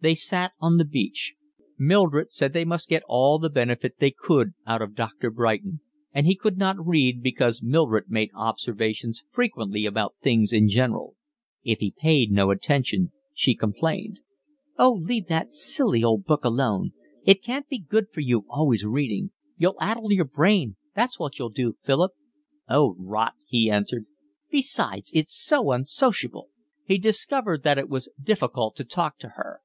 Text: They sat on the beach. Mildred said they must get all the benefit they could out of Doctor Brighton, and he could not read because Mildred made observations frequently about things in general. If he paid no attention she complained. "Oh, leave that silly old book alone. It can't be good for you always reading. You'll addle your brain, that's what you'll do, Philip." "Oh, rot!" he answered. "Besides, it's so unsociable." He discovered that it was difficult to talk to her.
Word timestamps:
They 0.00 0.14
sat 0.14 0.52
on 0.60 0.76
the 0.76 0.84
beach. 0.84 1.34
Mildred 1.76 2.30
said 2.30 2.52
they 2.52 2.64
must 2.64 2.88
get 2.88 3.02
all 3.08 3.40
the 3.40 3.50
benefit 3.50 3.96
they 3.98 4.12
could 4.12 4.54
out 4.64 4.80
of 4.80 4.94
Doctor 4.94 5.28
Brighton, 5.28 5.80
and 6.12 6.24
he 6.24 6.36
could 6.36 6.56
not 6.56 6.76
read 6.86 7.20
because 7.20 7.64
Mildred 7.64 8.08
made 8.08 8.30
observations 8.32 9.24
frequently 9.32 9.86
about 9.86 10.14
things 10.22 10.52
in 10.52 10.68
general. 10.68 11.16
If 11.64 11.80
he 11.80 11.92
paid 11.98 12.30
no 12.30 12.52
attention 12.52 13.10
she 13.34 13.56
complained. 13.56 14.20
"Oh, 14.78 14.92
leave 14.92 15.26
that 15.26 15.52
silly 15.52 16.04
old 16.04 16.26
book 16.26 16.44
alone. 16.44 16.92
It 17.24 17.42
can't 17.42 17.68
be 17.68 17.78
good 17.80 18.06
for 18.12 18.20
you 18.20 18.46
always 18.48 18.84
reading. 18.84 19.32
You'll 19.56 19.80
addle 19.80 20.12
your 20.12 20.26
brain, 20.26 20.76
that's 20.94 21.18
what 21.18 21.40
you'll 21.40 21.48
do, 21.50 21.76
Philip." 21.84 22.12
"Oh, 22.68 22.94
rot!" 23.00 23.32
he 23.46 23.68
answered. 23.68 24.06
"Besides, 24.48 25.10
it's 25.12 25.34
so 25.34 25.72
unsociable." 25.72 26.50
He 26.84 26.98
discovered 26.98 27.64
that 27.64 27.78
it 27.78 27.88
was 27.88 28.08
difficult 28.22 28.76
to 28.76 28.84
talk 28.84 29.18
to 29.18 29.30
her. 29.30 29.60